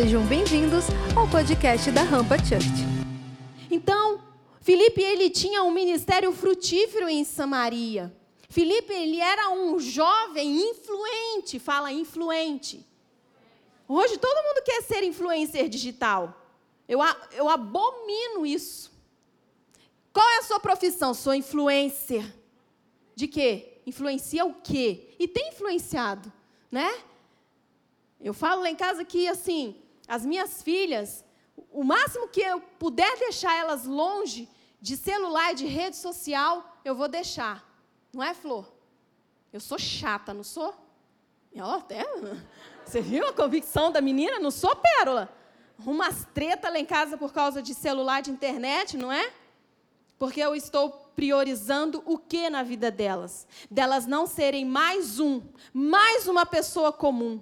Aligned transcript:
Sejam 0.00 0.24
bem-vindos 0.26 0.84
ao 1.16 1.28
podcast 1.28 1.90
da 1.90 2.04
Rampa 2.04 2.38
Church. 2.38 2.86
Então, 3.68 4.22
Filipe 4.60 5.02
ele 5.02 5.28
tinha 5.28 5.64
um 5.64 5.72
ministério 5.72 6.30
frutífero 6.30 7.08
em 7.08 7.24
Samaria. 7.24 8.16
Filipe 8.48 8.92
ele 8.92 9.18
era 9.18 9.50
um 9.50 9.76
jovem 9.80 10.70
influente, 10.70 11.58
fala 11.58 11.90
influente. 11.90 12.86
Hoje 13.88 14.18
todo 14.18 14.44
mundo 14.46 14.62
quer 14.64 14.84
ser 14.84 15.02
influencer 15.02 15.68
digital. 15.68 16.46
Eu, 16.88 17.00
eu 17.32 17.48
abomino 17.48 18.46
isso. 18.46 18.92
Qual 20.12 20.28
é 20.28 20.38
a 20.38 20.42
sua 20.44 20.60
profissão? 20.60 21.12
Sou 21.12 21.34
influencer. 21.34 22.24
De 23.16 23.26
quê? 23.26 23.80
Influencia 23.84 24.44
o 24.44 24.54
quê? 24.54 25.08
E 25.18 25.26
tem 25.26 25.48
influenciado, 25.48 26.32
né? 26.70 26.88
Eu 28.20 28.32
falo 28.32 28.62
lá 28.62 28.70
em 28.70 28.76
casa 28.76 29.04
que, 29.04 29.26
assim, 29.26 29.74
as 30.08 30.24
minhas 30.24 30.62
filhas, 30.62 31.24
o 31.70 31.84
máximo 31.84 32.28
que 32.28 32.40
eu 32.40 32.60
puder 32.78 33.18
deixar 33.18 33.54
elas 33.54 33.84
longe 33.84 34.48
de 34.80 34.96
celular 34.96 35.52
e 35.52 35.56
de 35.56 35.66
rede 35.66 35.96
social, 35.96 36.80
eu 36.84 36.94
vou 36.94 37.08
deixar. 37.08 37.64
Não 38.12 38.22
é, 38.22 38.32
Flor? 38.32 38.72
Eu 39.52 39.60
sou 39.60 39.78
chata, 39.78 40.32
não 40.32 40.42
sou? 40.42 40.74
Ó, 41.60 41.74
até. 41.76 42.04
Você 42.84 43.02
viu 43.02 43.26
a 43.26 43.32
convicção 43.32 43.92
da 43.92 44.00
menina? 44.00 44.38
Não 44.38 44.50
sou 44.50 44.74
pérola. 44.74 45.28
Umas 45.84 46.26
treta 46.32 46.70
lá 46.70 46.78
em 46.78 46.86
casa 46.86 47.16
por 47.16 47.32
causa 47.32 47.62
de 47.62 47.74
celular, 47.74 48.22
de 48.22 48.30
internet, 48.30 48.96
não 48.96 49.12
é? 49.12 49.30
Porque 50.18 50.40
eu 50.40 50.54
estou 50.54 50.90
priorizando 51.14 52.02
o 52.06 52.18
que 52.18 52.48
na 52.50 52.62
vida 52.62 52.90
delas? 52.90 53.46
Delas 53.70 54.06
não 54.06 54.26
serem 54.26 54.64
mais 54.64 55.20
um, 55.20 55.42
mais 55.72 56.26
uma 56.26 56.46
pessoa 56.46 56.92
comum. 56.92 57.40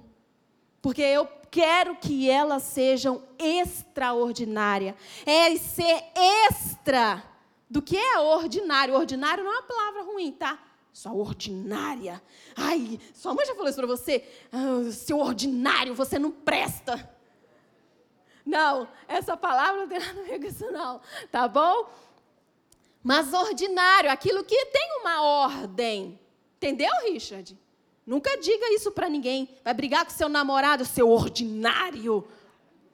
Porque 0.87 1.03
eu 1.03 1.27
quero 1.51 1.97
que 1.97 2.31
elas 2.31 2.63
sejam 2.63 3.21
extraordinárias. 3.41 4.95
É 5.27 5.57
ser 5.57 6.05
extra 6.15 7.25
do 7.69 7.83
que 7.83 7.97
é 7.97 8.21
ordinário. 8.21 8.95
Ordinário 8.95 9.43
não 9.43 9.53
é 9.53 9.57
uma 9.57 9.63
palavra 9.65 10.03
ruim, 10.05 10.31
tá? 10.31 10.57
Só 10.93 11.13
ordinária. 11.13 12.23
Ai, 12.55 13.01
sua 13.13 13.35
mãe 13.35 13.45
já 13.45 13.57
falou 13.57 13.69
isso 13.69 13.79
para 13.79 13.89
você? 13.89 14.25
Ah, 14.53 14.93
seu 14.93 15.19
ordinário, 15.19 15.93
você 15.93 16.21
não 16.21 16.31
presta. 16.31 17.11
Não, 18.45 18.89
essa 19.09 19.37
palavra 19.37 19.81
não 19.81 19.89
tem 19.89 19.99
nada 19.99 20.21
a 20.21 20.23
ver 20.23 20.39
com 20.39 20.47
isso, 20.47 20.71
não. 20.71 21.01
Tá 21.33 21.49
bom? 21.49 21.91
Mas 23.03 23.33
ordinário, 23.33 24.09
aquilo 24.09 24.45
que 24.45 24.67
tem 24.67 25.01
uma 25.01 25.21
ordem. 25.21 26.17
Entendeu, 26.59 26.93
Richard? 27.03 27.59
Nunca 28.07 28.37
diga 28.39 28.73
isso 28.73 28.93
para 28.93 29.09
ninguém. 29.09 29.49
Vai 29.65 29.75
brigar 29.75 30.05
com 30.05 30.13
seu 30.13 30.29
namorado, 30.29 30.85
seu 30.85 31.11
ordinário. 31.11 32.27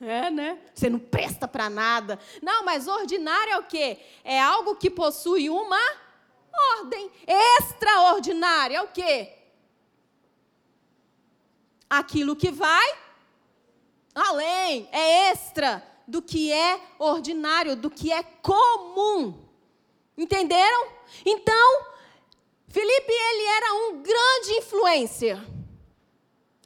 É, 0.01 0.31
né? 0.31 0.59
Você 0.75 0.89
não 0.89 0.99
presta 0.99 1.47
para 1.47 1.69
nada. 1.69 2.19
Não, 2.43 2.65
mas 2.65 2.89
ordinário 2.89 3.53
é 3.53 3.59
o 3.59 3.65
quê? 3.65 3.99
É 4.25 4.41
algo 4.41 4.75
que 4.75 4.91
possui 4.91 5.51
uma 5.51 5.81
ordem. 6.79 7.11
Extraordinário 7.27 8.77
é 8.77 8.83
o 8.83 8.89
quê? 8.89 9.33
Aquilo 11.89 12.35
que 12.35 12.51
vai 12.51 13.03
além, 14.15 14.89
é 14.93 15.31
extra 15.31 15.83
do 16.07 16.21
que 16.21 16.53
é 16.53 16.81
ordinário, 16.99 17.77
do 17.77 17.91
que 17.91 18.13
é 18.13 18.23
comum. 18.23 19.35
Entenderam? 20.17 20.89
Então, 21.25 21.87
Felipe 22.73 23.13
ele 23.13 23.45
era 23.45 23.75
um 23.75 24.03
grande 24.03 24.53
influencer. 24.53 25.39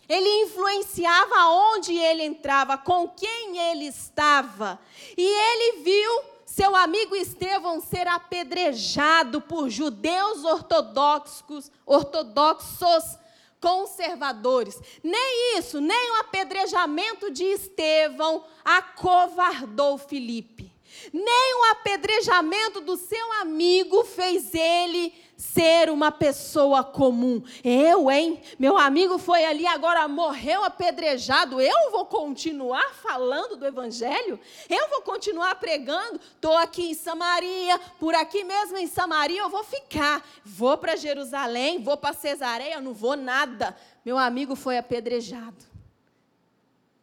Ele 0.08 0.44
influenciava 0.44 1.48
onde 1.48 1.92
ele 1.96 2.22
entrava, 2.22 2.78
com 2.78 3.08
quem 3.08 3.58
ele 3.58 3.86
estava. 3.86 4.78
E 5.16 5.22
ele 5.22 5.82
viu 5.82 6.22
seu 6.44 6.76
amigo 6.76 7.16
Estevão 7.16 7.80
ser 7.80 8.06
apedrejado 8.06 9.40
por 9.40 9.68
judeus 9.68 10.44
ortodoxos, 10.44 11.72
ortodoxos 11.84 13.18
conservadores. 13.60 14.80
Nem 15.02 15.58
isso, 15.58 15.80
nem 15.80 16.12
o 16.12 16.20
apedrejamento 16.20 17.32
de 17.32 17.42
Estevão 17.42 18.44
acovardou 18.64 19.98
Filipe. 19.98 20.75
Nem 21.12 21.54
o 21.60 21.64
apedrejamento 21.72 22.80
do 22.80 22.96
seu 22.96 23.32
amigo 23.40 24.04
fez 24.04 24.54
ele 24.54 25.12
ser 25.36 25.90
uma 25.90 26.10
pessoa 26.10 26.82
comum. 26.82 27.42
Eu, 27.62 28.10
hein? 28.10 28.40
Meu 28.58 28.78
amigo 28.78 29.18
foi 29.18 29.44
ali, 29.44 29.66
agora 29.66 30.08
morreu 30.08 30.64
apedrejado. 30.64 31.60
Eu 31.60 31.90
vou 31.90 32.06
continuar 32.06 32.94
falando 32.94 33.56
do 33.56 33.66
Evangelho? 33.66 34.40
Eu 34.68 34.88
vou 34.88 35.02
continuar 35.02 35.54
pregando? 35.56 36.18
Estou 36.34 36.56
aqui 36.56 36.90
em 36.90 36.94
Samaria, 36.94 37.78
por 38.00 38.14
aqui 38.14 38.44
mesmo 38.44 38.78
em 38.78 38.86
Samaria 38.86 39.42
eu 39.42 39.50
vou 39.50 39.62
ficar. 39.62 40.26
Vou 40.44 40.78
para 40.78 40.96
Jerusalém, 40.96 41.82
vou 41.82 41.96
para 41.96 42.14
Cesareia, 42.14 42.80
não 42.80 42.94
vou 42.94 43.16
nada. 43.16 43.76
Meu 44.04 44.16
amigo 44.16 44.56
foi 44.56 44.78
apedrejado. 44.78 45.75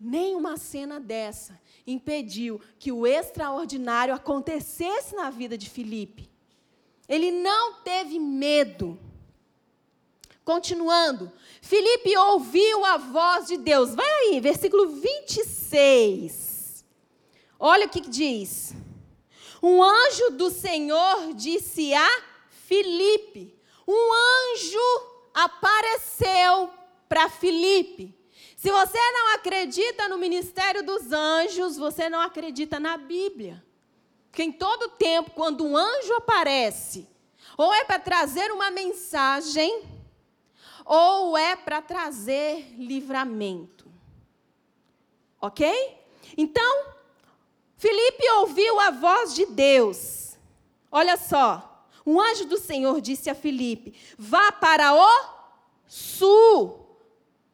Nem 0.06 0.36
uma 0.36 0.58
cena 0.58 1.00
dessa 1.00 1.58
impediu 1.88 2.60
que 2.78 2.92
o 2.92 3.08
extraordinário 3.08 4.14
acontecesse 4.14 5.16
na 5.16 5.30
vida 5.30 5.58
de 5.58 5.70
Filipe. 5.70 6.30
Ele 7.08 7.32
não 7.32 7.76
teve 7.76 8.20
medo. 8.20 9.00
Continuando, 10.44 11.32
Filipe 11.62 12.18
ouviu 12.18 12.84
a 12.84 12.98
voz 12.98 13.48
de 13.48 13.56
Deus. 13.56 13.96
Vai 13.96 14.06
aí, 14.06 14.42
versículo 14.42 14.88
26. 14.90 16.84
Olha 17.58 17.86
o 17.86 17.90
que, 17.90 18.02
diz. 18.02 18.74
Um 19.62 19.82
anjo 19.82 20.32
do 20.32 20.50
Senhor 20.50 21.34
disse 21.34 21.94
a 21.94 22.24
Filipe. 22.50 23.58
Um 23.88 24.12
anjo 24.14 25.08
apareceu 25.34 26.70
para 27.08 27.30
Filipe. 27.30 28.14
Se 28.64 28.72
você 28.72 29.12
não 29.12 29.34
acredita 29.34 30.08
no 30.08 30.18
ministério 30.18 30.86
dos 30.86 31.12
anjos, 31.12 31.76
você 31.76 32.08
não 32.08 32.22
acredita 32.22 32.80
na 32.80 32.96
Bíblia. 32.96 33.62
Porque 34.32 34.42
em 34.42 34.54
todo 34.54 34.88
tempo, 34.92 35.32
quando 35.32 35.66
um 35.66 35.76
anjo 35.76 36.14
aparece, 36.14 37.06
ou 37.58 37.74
é 37.74 37.84
para 37.84 38.00
trazer 38.00 38.54
uma 38.54 38.72
mensagem, 38.72 39.84
ou 40.86 41.38
é 41.38 41.58
para 41.58 41.82
trazer 41.82 42.74
livramento. 42.78 43.92
Ok? 45.42 45.70
Então, 46.38 46.86
Felipe 47.76 48.30
ouviu 48.38 48.80
a 48.80 48.92
voz 48.92 49.36
de 49.36 49.46
Deus. 49.46 50.38
Olha 50.90 51.18
só, 51.18 51.86
um 52.06 52.18
anjo 52.18 52.46
do 52.46 52.58
Senhor 52.58 53.02
disse 53.02 53.30
a 53.30 53.36
Felipe: 53.36 53.94
vá 54.18 54.54
para 54.54 54.94
o 54.94 55.34
sul, 55.86 56.83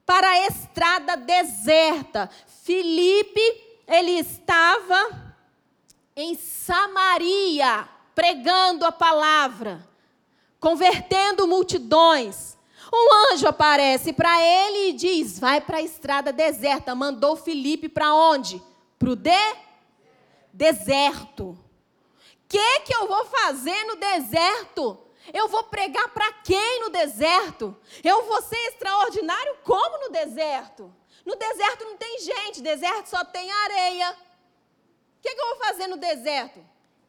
para 0.09 0.27
a 0.27 0.47
estrada 0.47 1.15
deserta. 1.15 2.31
Felipe, 2.63 3.39
ele 3.87 4.13
estava 4.13 5.35
em 6.15 6.33
Samaria, 6.33 7.87
pregando 8.15 8.87
a 8.87 8.91
palavra, 8.91 9.87
convertendo 10.59 11.47
multidões. 11.47 12.57
Um 12.91 13.33
anjo 13.33 13.47
aparece 13.47 14.11
para 14.11 14.41
ele 14.41 14.89
e 14.89 14.93
diz: 14.93 15.37
Vai 15.37 15.61
para 15.61 15.77
a 15.77 15.83
estrada 15.83 16.33
deserta. 16.33 16.95
Mandou 16.95 17.35
Felipe 17.35 17.87
para 17.87 18.11
onde? 18.11 18.59
Para 18.97 19.11
o 19.11 19.15
de? 19.15 19.55
deserto. 20.51 21.49
O 21.49 21.57
que, 22.49 22.79
que 22.79 22.95
eu 22.95 23.07
vou 23.07 23.25
fazer 23.25 23.83
no 23.83 23.95
deserto? 23.95 24.97
Eu 25.33 25.47
vou 25.47 25.63
pregar 25.63 26.09
para 26.13 26.31
quem 26.33 26.81
no 26.81 26.89
deserto? 26.89 27.75
Eu 28.03 28.25
vou 28.25 28.41
ser 28.41 28.57
extraordinário 28.67 29.57
como 29.63 30.05
no 30.05 30.09
deserto? 30.11 30.93
No 31.25 31.35
deserto 31.35 31.85
não 31.85 31.97
tem 31.97 32.19
gente, 32.19 32.61
deserto 32.61 33.07
só 33.07 33.23
tem 33.23 33.51
areia. 33.51 34.11
O 34.11 35.21
que, 35.21 35.35
que, 35.35 35.41
eu 35.41 35.47
vou 35.47 35.57
fazer 35.57 35.87
no 35.87 35.97
deserto? 35.97 36.59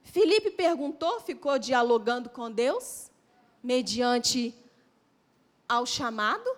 Felipe 0.02 0.50
perguntou, 0.50 1.20
ficou 1.20 1.58
dialogando 1.58 2.28
com 2.28 2.50
Deus, 2.50 3.10
mediante 3.62 4.54
ao 5.68 5.86
chamado, 5.86 6.50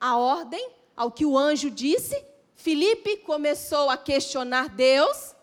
a 0.00 0.16
ordem, 0.16 0.70
ao 0.96 1.10
que 1.10 1.24
o 1.24 1.38
anjo 1.38 1.70
disse. 1.70 2.20
Felipe 2.56 3.18
começou 3.18 3.88
a 3.88 3.96
questionar 3.96 4.68
Deus. 4.68 5.34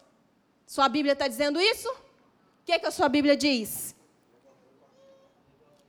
Sua 0.68 0.90
Bíblia 0.90 1.14
está 1.14 1.28
dizendo 1.28 1.62
isso? 1.62 1.90
O 1.90 2.66
que, 2.66 2.78
que 2.78 2.86
a 2.86 2.92
sua 2.92 3.08
Bíblia 3.08 3.38
diz? 3.38 3.96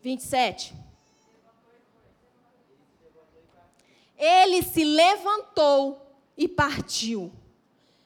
27. 0.07 0.73
Ele 4.17 4.63
se 4.63 4.85
levantou 4.85 6.01
e 6.39 6.47
partiu. 6.47 7.33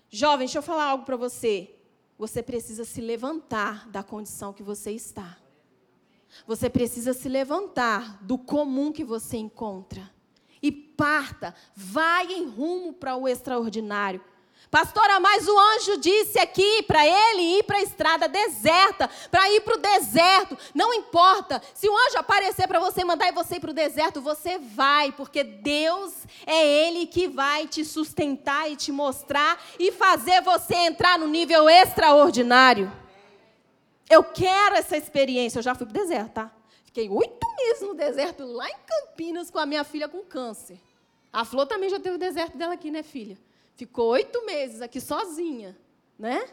Jovem, 0.09 0.47
deixa 0.47 0.57
eu 0.57 0.63
falar 0.63 0.85
algo 0.85 1.05
para 1.05 1.19
você. 1.19 1.77
Você 2.19 2.43
precisa 2.43 2.87
se 2.87 3.03
levantar 3.03 3.87
da 3.91 4.03
condição 4.03 4.51
que 4.51 4.63
você 4.63 4.93
está. 4.93 5.37
Você 6.47 6.71
precisa 6.71 7.13
se 7.13 7.29
levantar 7.29 8.25
do 8.25 8.39
comum 8.39 8.91
que 8.91 9.05
você 9.05 9.37
encontra. 9.37 10.11
E 10.63 10.73
parta, 10.73 11.55
vai 11.77 12.33
em 12.33 12.47
rumo 12.47 12.95
para 12.95 13.15
o 13.15 13.29
extraordinário. 13.29 14.25
Pastora, 14.71 15.19
mas 15.19 15.49
o 15.49 15.59
anjo 15.59 15.97
disse 15.97 16.39
aqui 16.39 16.83
para 16.85 17.05
ele 17.05 17.59
ir 17.59 17.65
para 17.65 17.79
a 17.79 17.83
estrada 17.83 18.29
deserta, 18.29 19.11
para 19.29 19.51
ir 19.51 19.63
para 19.63 19.75
o 19.75 19.81
deserto. 19.81 20.57
Não 20.73 20.95
importa. 20.95 21.61
Se 21.75 21.89
o 21.89 21.97
anjo 22.07 22.19
aparecer 22.19 22.69
para 22.69 22.79
você, 22.79 23.05
mandar 23.05 23.33
você 23.33 23.57
ir 23.57 23.61
para 23.61 23.71
o 23.71 23.75
deserto, 23.75 24.21
você 24.21 24.59
vai, 24.59 25.11
porque 25.11 25.43
Deus 25.43 26.13
é 26.47 26.65
Ele 26.87 27.07
que 27.07 27.27
vai 27.27 27.67
te 27.67 27.85
sustentar 27.85 28.71
e 28.71 28.77
te 28.77 28.93
mostrar 28.93 29.61
e 29.77 29.91
fazer 29.91 30.41
você 30.43 30.77
entrar 30.77 31.19
no 31.19 31.27
nível 31.27 31.69
extraordinário. 31.69 32.93
Eu 34.09 34.23
quero 34.23 34.77
essa 34.77 34.97
experiência. 34.97 35.59
Eu 35.59 35.63
já 35.63 35.75
fui 35.75 35.87
para 35.87 35.99
o 35.99 36.01
deserto, 36.01 36.33
tá? 36.33 36.51
Fiquei 36.85 37.09
oito 37.09 37.47
meses 37.57 37.83
no 37.83 37.95
deserto, 37.95 38.45
lá 38.45 38.69
em 38.69 38.77
Campinas, 38.87 39.51
com 39.51 39.59
a 39.59 39.67
minha 39.67 39.83
filha 39.85 40.09
com 40.09 40.25
câncer. 40.25 40.81
A 41.33 41.45
Flor 41.45 41.67
também 41.67 41.89
já 41.89 41.99
teve 41.99 42.17
o 42.17 42.19
deserto 42.19 42.57
dela 42.57 42.75
aqui, 42.75 42.91
né, 42.91 43.03
filha? 43.03 43.39
Ficou 43.77 44.09
oito 44.11 44.45
meses 44.45 44.81
aqui 44.81 45.01
sozinha, 45.01 45.79
né? 46.19 46.49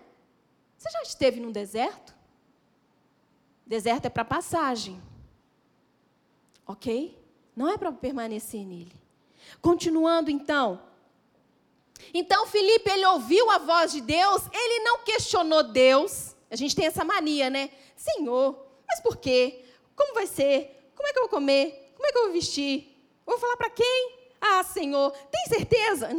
Você 0.77 0.89
já 0.89 1.01
esteve 1.01 1.39
num 1.39 1.51
deserto? 1.51 2.15
Deserto 3.65 4.05
é 4.05 4.09
para 4.09 4.23
passagem. 4.23 5.01
Ok? 6.65 7.17
Não 7.55 7.69
é 7.69 7.77
para 7.77 7.91
permanecer 7.91 8.65
nele. 8.65 8.93
Continuando 9.61 10.29
então. 10.29 10.81
Então 12.13 12.45
Felipe, 12.47 12.89
ele 12.89 13.05
ouviu 13.07 13.49
a 13.49 13.57
voz 13.57 13.91
de 13.91 14.01
Deus, 14.01 14.43
ele 14.53 14.83
não 14.83 15.03
questionou 15.03 15.63
Deus. 15.63 16.35
A 16.49 16.55
gente 16.55 16.75
tem 16.75 16.85
essa 16.85 17.03
mania, 17.03 17.49
né? 17.49 17.71
Senhor, 17.95 18.65
mas 18.87 18.99
por 18.99 19.17
quê? 19.17 19.65
Como 19.95 20.13
vai 20.13 20.27
ser? 20.27 20.91
Como 20.95 21.07
é 21.07 21.11
que 21.11 21.19
eu 21.19 21.23
vou 21.23 21.29
comer? 21.29 21.91
Como 21.95 22.07
é 22.07 22.11
que 22.11 22.17
eu 22.17 22.23
vou 22.25 22.33
vestir? 22.33 22.95
Vou 23.25 23.37
falar 23.37 23.57
para 23.57 23.69
quem? 23.69 24.16
Ah, 24.39 24.63
Senhor, 24.63 25.11
tem 25.31 25.45
certeza? 25.47 26.09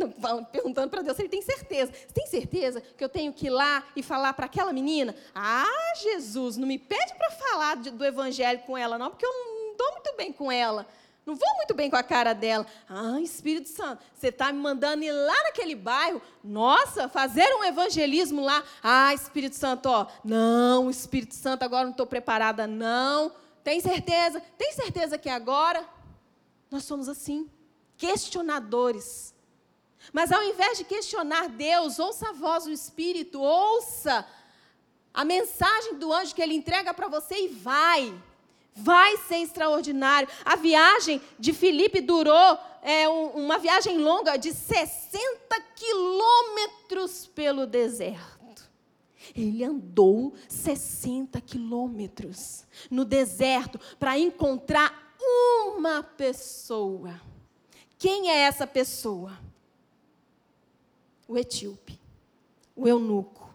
perguntando 0.50 0.90
para 0.90 1.02
Deus 1.02 1.16
se 1.16 1.22
ele 1.22 1.28
tem 1.28 1.42
certeza. 1.42 1.92
Tem 2.12 2.26
certeza 2.26 2.80
que 2.80 3.02
eu 3.02 3.08
tenho 3.08 3.32
que 3.32 3.46
ir 3.46 3.50
lá 3.50 3.84
e 3.94 4.02
falar 4.02 4.32
para 4.32 4.46
aquela 4.46 4.72
menina? 4.72 5.14
Ah, 5.34 5.92
Jesus, 6.02 6.56
não 6.56 6.66
me 6.66 6.78
pede 6.78 7.14
para 7.14 7.30
falar 7.30 7.76
do 7.76 8.04
evangelho 8.04 8.60
com 8.60 8.76
ela, 8.76 8.98
não, 8.98 9.10
porque 9.10 9.24
eu 9.24 9.32
não 9.32 9.76
dou 9.76 9.92
muito 9.92 10.16
bem 10.16 10.32
com 10.32 10.50
ela. 10.50 10.86
Não 11.24 11.36
vou 11.36 11.56
muito 11.56 11.74
bem 11.74 11.90
com 11.90 11.96
a 11.96 12.02
cara 12.02 12.32
dela. 12.32 12.66
Ah, 12.88 13.20
Espírito 13.20 13.68
Santo, 13.68 14.02
você 14.14 14.28
está 14.28 14.50
me 14.50 14.58
mandando 14.58 15.04
ir 15.04 15.12
lá 15.12 15.42
naquele 15.44 15.74
bairro? 15.74 16.22
Nossa, 16.42 17.06
fazer 17.06 17.46
um 17.54 17.64
evangelismo 17.64 18.40
lá. 18.40 18.64
Ah, 18.82 19.12
Espírito 19.12 19.54
Santo, 19.54 19.90
ó. 19.90 20.06
Não, 20.24 20.88
Espírito 20.88 21.34
Santo, 21.34 21.64
agora 21.64 21.84
não 21.84 21.90
estou 21.90 22.06
preparada, 22.06 22.66
não. 22.66 23.30
Tem 23.62 23.78
certeza? 23.78 24.40
Tem 24.56 24.72
certeza 24.72 25.18
que 25.18 25.28
agora? 25.28 25.84
Nós 26.70 26.84
somos 26.84 27.10
assim 27.10 27.46
questionadores. 27.98 29.34
Mas 30.12 30.32
ao 30.32 30.42
invés 30.42 30.78
de 30.78 30.84
questionar 30.84 31.48
Deus, 31.48 31.98
ouça 31.98 32.30
a 32.30 32.32
voz 32.32 32.64
do 32.64 32.70
Espírito, 32.70 33.40
ouça 33.42 34.26
a 35.12 35.24
mensagem 35.24 35.96
do 35.96 36.12
anjo 36.12 36.34
que 36.34 36.40
ele 36.40 36.54
entrega 36.54 36.94
para 36.94 37.08
você 37.08 37.34
e 37.34 37.48
vai. 37.48 38.14
Vai 38.74 39.16
ser 39.18 39.38
extraordinário. 39.38 40.28
A 40.44 40.54
viagem 40.54 41.20
de 41.38 41.52
Filipe 41.52 42.00
durou 42.00 42.58
é, 42.82 43.08
um, 43.08 43.30
uma 43.30 43.58
viagem 43.58 43.98
longa 43.98 44.36
de 44.36 44.52
60 44.52 45.60
quilômetros 45.74 47.26
pelo 47.26 47.66
deserto. 47.66 48.38
Ele 49.34 49.64
andou 49.64 50.34
60 50.48 51.40
quilômetros 51.40 52.64
no 52.90 53.04
deserto 53.04 53.78
para 53.98 54.18
encontrar 54.18 55.16
uma 55.20 56.02
pessoa. 56.02 57.20
Quem 57.98 58.30
é 58.30 58.42
essa 58.42 58.66
pessoa? 58.66 59.36
O 61.26 61.36
etíope, 61.36 61.98
o 62.76 62.86
eunuco. 62.86 63.48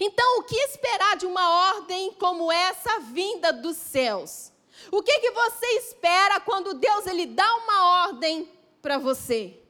Então, 0.00 0.38
o 0.38 0.44
que 0.44 0.56
esperar 0.56 1.16
de 1.16 1.26
uma 1.26 1.74
ordem 1.74 2.12
como 2.14 2.50
essa 2.50 3.00
vinda 3.00 3.52
dos 3.52 3.76
céus? 3.76 4.50
O 4.90 5.02
que, 5.02 5.18
que 5.20 5.30
você 5.30 5.66
espera 5.78 6.40
quando 6.40 6.74
Deus 6.74 7.06
ele 7.06 7.26
dá 7.26 7.56
uma 7.56 8.06
ordem 8.06 8.50
para 8.80 8.96
você? 8.96 9.62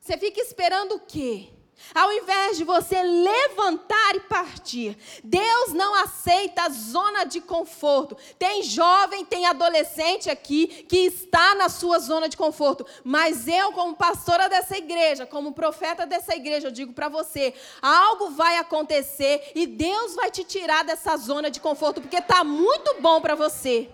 Você 0.00 0.16
fica 0.16 0.40
esperando 0.40 0.94
o 0.94 1.00
quê? 1.00 1.50
Ao 1.94 2.12
invés 2.12 2.56
de 2.56 2.64
você 2.64 3.00
levantar 3.02 4.16
e 4.16 4.20
partir, 4.20 4.96
Deus 5.22 5.72
não 5.72 5.94
aceita 5.94 6.62
a 6.62 6.68
zona 6.68 7.24
de 7.24 7.40
conforto. 7.40 8.16
Tem 8.38 8.62
jovem, 8.62 9.24
tem 9.24 9.46
adolescente 9.46 10.28
aqui 10.28 10.66
que 10.88 10.98
está 10.98 11.54
na 11.54 11.68
sua 11.68 11.98
zona 11.98 12.28
de 12.28 12.36
conforto, 12.36 12.86
mas 13.04 13.46
eu, 13.46 13.72
como 13.72 13.94
pastora 13.94 14.48
dessa 14.48 14.76
igreja, 14.76 15.26
como 15.26 15.52
profeta 15.52 16.06
dessa 16.06 16.34
igreja, 16.34 16.68
eu 16.68 16.72
digo 16.72 16.92
para 16.92 17.08
você: 17.08 17.54
algo 17.80 18.30
vai 18.30 18.56
acontecer 18.56 19.52
e 19.54 19.66
Deus 19.66 20.14
vai 20.14 20.30
te 20.30 20.44
tirar 20.44 20.84
dessa 20.84 21.16
zona 21.16 21.50
de 21.50 21.60
conforto, 21.60 22.00
porque 22.00 22.16
está 22.16 22.42
muito 22.42 23.00
bom 23.00 23.20
para 23.20 23.34
você. 23.34 23.88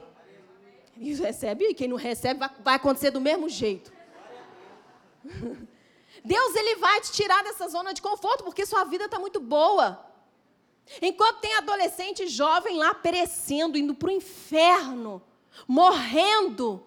E 0.96 1.14
recebe, 1.14 1.64
e 1.67 1.75
quem 1.75 1.88
não 1.88 1.96
recebe 1.96 2.40
vai 2.61 2.76
acontecer 2.76 3.11
do 3.11 3.20
mesmo 3.20 3.49
jeito. 3.49 3.93
Deus 6.25 6.55
ele 6.55 6.76
vai 6.76 7.00
te 7.00 7.12
tirar 7.12 7.43
dessa 7.43 7.69
zona 7.69 7.93
de 7.93 8.03
conforto, 8.03 8.44
porque 8.44 8.67
sua 8.67 8.85
vida 8.85 9.06
está 9.06 9.19
muito 9.19 9.41
boa. 9.41 10.05
Enquanto 11.00 11.41
tem 11.41 11.55
adolescente 11.55 12.26
jovem 12.26 12.76
lá 12.76 12.94
perecendo, 12.94 13.79
indo 13.79 13.94
para 13.94 14.09
o 14.09 14.12
inferno, 14.12 15.23
morrendo. 15.67 16.87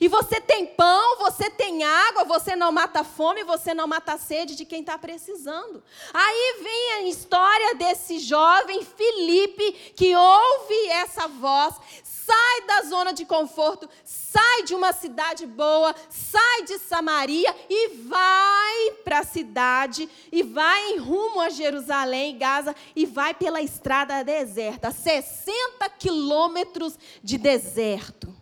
E 0.00 0.08
você 0.08 0.40
tem 0.40 0.66
pão, 0.66 1.16
você 1.18 1.48
tem 1.48 1.82
água, 1.84 2.24
você 2.24 2.54
não 2.54 2.70
mata 2.70 3.02
fome, 3.02 3.44
você 3.44 3.72
não 3.72 3.86
mata 3.86 4.18
sede 4.18 4.54
de 4.54 4.64
quem 4.64 4.80
está 4.80 4.98
precisando. 4.98 5.82
Aí 6.12 6.60
vem 6.62 6.92
a 6.92 7.02
história 7.08 7.74
desse 7.76 8.18
jovem 8.18 8.84
Felipe 8.84 9.72
que 9.94 10.14
ouve 10.14 10.88
essa 10.88 11.26
voz, 11.28 11.76
sai 12.02 12.66
da 12.66 12.82
zona 12.82 13.12
de 13.12 13.24
conforto, 13.24 13.88
sai 14.04 14.64
de 14.64 14.74
uma 14.74 14.92
cidade 14.92 15.46
boa, 15.46 15.94
sai 16.10 16.62
de 16.64 16.78
Samaria 16.78 17.54
e 17.70 17.88
vai 17.96 18.90
para 19.02 19.20
a 19.20 19.24
cidade, 19.24 20.10
e 20.30 20.42
vai 20.42 20.90
em 20.90 20.98
rumo 20.98 21.40
a 21.40 21.48
Jerusalém, 21.48 22.36
Gaza, 22.36 22.74
e 22.94 23.06
vai 23.06 23.32
pela 23.32 23.62
estrada 23.62 24.22
deserta 24.22 24.90
60 24.90 25.88
quilômetros 25.98 26.98
de 27.22 27.38
deserto. 27.38 28.35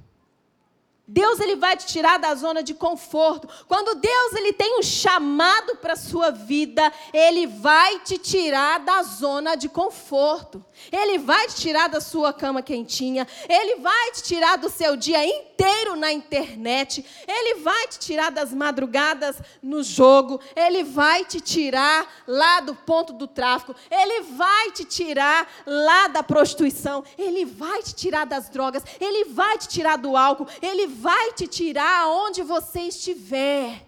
Deus 1.07 1.39
ele 1.39 1.57
vai 1.57 1.77
te 1.77 1.87
tirar 1.87 2.19
da 2.19 2.35
zona 2.35 2.63
de 2.63 2.73
conforto. 2.73 3.47
Quando 3.69 3.95
Deus 3.95 4.33
ele 4.33 4.55
tem 4.55 4.79
um 4.79 4.83
chamado 4.83 5.77
para 5.77 5.93
a 5.93 5.97
sua 5.97 6.31
vida, 6.31 6.91
ele 7.13 7.47
vai 7.47 8.01
te 8.01 8.17
tirar 8.17 8.81
da 8.81 9.03
zona 9.03 9.55
de 9.55 9.69
conforto. 9.69 10.65
Ele 10.91 11.19
vai 11.19 11.47
te 11.47 11.57
tirar 11.57 11.89
da 11.89 12.01
sua 12.01 12.33
cama 12.33 12.63
quentinha, 12.63 13.27
ele 13.49 13.77
vai 13.77 14.13
te 14.13 14.23
tirar 14.23 14.57
do 14.57 14.71
seu 14.71 14.97
dia 14.97 15.25
inteiro 15.25 15.95
na 15.95 16.13
internet, 16.13 17.05
ele 17.29 17.61
vai 17.61 17.87
te 17.87 17.99
tirar 17.99 18.31
das 18.31 18.53
madrugadas 18.53 19.37
no 19.63 19.83
jogo, 19.83 20.41
ele 20.57 20.83
vai 20.83 21.25
te 21.25 21.41
tirar 21.41 22.07
lá 22.27 22.61
do 22.61 22.75
ponto 22.75 23.13
do 23.13 23.27
tráfico, 23.27 23.75
ele 23.91 24.23
vai 24.23 24.73
te 24.73 24.85
tirar 24.85 25.47
lá 25.67 26.09
da 26.09 26.23
prostituição, 26.23 27.05
ele 27.17 27.45
vai 27.45 27.83
te 27.83 27.95
tirar 27.95 28.25
das 28.25 28.49
drogas, 28.49 28.83
ele 29.01 29.27
vai 29.27 29.57
te 29.59 29.69
tirar 29.69 29.97
do 29.97 30.17
álcool, 30.17 30.49
ele 30.61 30.94
vai 30.95 31.33
te 31.33 31.47
tirar 31.47 32.05
aonde 32.05 32.43
você 32.43 32.83
estiver. 32.83 33.87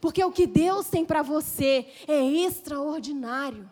Porque 0.00 0.22
o 0.22 0.32
que 0.32 0.46
Deus 0.46 0.88
tem 0.88 1.04
para 1.04 1.22
você 1.22 1.86
é 2.06 2.22
extraordinário. 2.22 3.70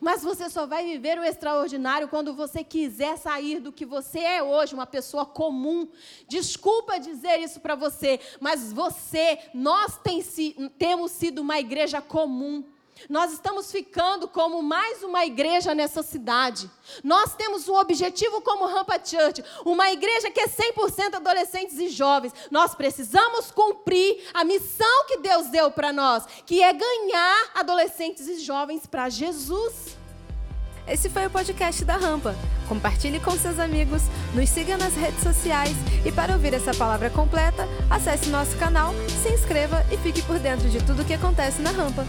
Mas 0.00 0.22
você 0.22 0.50
só 0.50 0.66
vai 0.66 0.84
viver 0.84 1.18
o 1.18 1.24
extraordinário 1.24 2.08
quando 2.08 2.34
você 2.34 2.64
quiser 2.64 3.16
sair 3.16 3.60
do 3.60 3.72
que 3.72 3.86
você 3.86 4.18
é 4.18 4.42
hoje, 4.42 4.74
uma 4.74 4.86
pessoa 4.86 5.24
comum. 5.24 5.88
Desculpa 6.28 6.98
dizer 6.98 7.38
isso 7.40 7.60
para 7.60 7.74
você, 7.74 8.18
mas 8.40 8.72
você, 8.72 9.38
nós 9.54 9.98
tem, 9.98 10.22
temos 10.78 11.12
sido 11.12 11.40
uma 11.40 11.58
igreja 11.58 12.00
comum. 12.00 12.64
Nós 13.08 13.32
estamos 13.32 13.70
ficando 13.70 14.26
como 14.26 14.62
mais 14.62 15.02
uma 15.02 15.24
igreja 15.24 15.74
nessa 15.74 16.02
cidade. 16.02 16.68
Nós 17.04 17.34
temos 17.34 17.68
um 17.68 17.76
objetivo 17.76 18.40
como 18.40 18.66
Rampa 18.66 18.98
Church, 19.02 19.44
uma 19.64 19.90
igreja 19.90 20.30
que 20.30 20.40
é 20.40 20.48
100% 20.48 21.14
adolescentes 21.14 21.78
e 21.78 21.88
jovens. 21.88 22.32
Nós 22.50 22.74
precisamos 22.74 23.50
cumprir 23.50 24.24
a 24.32 24.44
missão 24.44 25.06
que 25.06 25.18
Deus 25.18 25.48
deu 25.48 25.70
para 25.70 25.92
nós, 25.92 26.24
que 26.44 26.62
é 26.62 26.72
ganhar 26.72 27.50
adolescentes 27.54 28.26
e 28.26 28.40
jovens 28.40 28.86
para 28.86 29.08
Jesus. 29.08 29.96
Esse 30.88 31.10
foi 31.10 31.26
o 31.26 31.30
podcast 31.30 31.84
da 31.84 31.96
Rampa. 31.96 32.34
Compartilhe 32.68 33.20
com 33.20 33.32
seus 33.32 33.58
amigos, 33.58 34.02
nos 34.34 34.48
siga 34.48 34.76
nas 34.76 34.94
redes 34.94 35.22
sociais 35.22 35.76
e 36.04 36.12
para 36.12 36.32
ouvir 36.32 36.54
essa 36.54 36.72
palavra 36.74 37.10
completa, 37.10 37.68
acesse 37.90 38.28
nosso 38.28 38.56
canal, 38.56 38.92
se 39.22 39.32
inscreva 39.32 39.84
e 39.92 39.96
fique 39.96 40.22
por 40.22 40.38
dentro 40.38 40.68
de 40.68 40.78
tudo 40.84 41.02
o 41.02 41.04
que 41.04 41.14
acontece 41.14 41.60
na 41.60 41.70
Rampa. 41.70 42.04